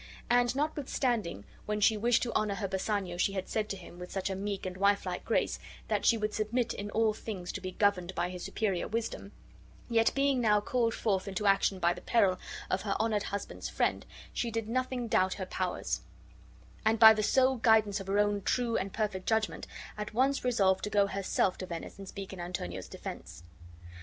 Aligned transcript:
And 0.31 0.55
notwithstanding 0.55 1.45
when 1.67 1.79
she 1.79 1.95
wished 1.95 2.23
to 2.23 2.33
honor 2.33 2.55
her 2.55 2.67
Bassanio 2.67 3.17
she 3.17 3.33
had 3.33 3.47
said 3.47 3.69
to 3.69 3.77
him, 3.77 3.99
with 3.99 4.11
such 4.11 4.31
a 4.31 4.35
meek 4.35 4.65
and 4.65 4.75
wifelike 4.75 5.23
grace, 5.23 5.59
that 5.89 6.07
she 6.07 6.17
would 6.17 6.33
submit 6.33 6.73
in 6.73 6.89
all 6.89 7.13
things 7.13 7.51
to 7.51 7.61
be 7.61 7.73
governed 7.73 8.15
by 8.15 8.31
his 8.31 8.41
superior 8.43 8.87
wisdom, 8.87 9.31
yet 9.91 10.11
being 10.15 10.41
now 10.41 10.59
called 10.59 10.95
forth 10.95 11.27
into 11.27 11.45
action 11.45 11.77
by 11.77 11.93
the 11.93 12.01
peril 12.01 12.39
of 12.67 12.81
her 12.81 12.95
honored 12.99 13.21
husband's 13.29 13.69
friend, 13.69 14.07
she 14.33 14.49
did 14.49 14.67
nothing 14.67 15.07
doubt 15.07 15.35
her 15.35 15.43
own 15.45 15.51
powers, 15.51 16.01
and 16.83 16.97
by 16.97 17.13
the 17.13 17.21
sole 17.21 17.57
guidance 17.57 17.99
of 17.99 18.07
her 18.07 18.17
own 18.17 18.41
true 18.41 18.75
and 18.75 18.93
perfect 18.93 19.27
judgment 19.29 19.67
at 19.99 20.15
once 20.15 20.43
resolved 20.43 20.83
to 20.83 20.89
go 20.89 21.05
herself 21.05 21.59
to 21.59 21.67
Venice 21.67 21.99
and 21.99 22.07
speak 22.07 22.33
in 22.33 22.39
Antonio's 22.39 22.87
defense. 22.87 23.43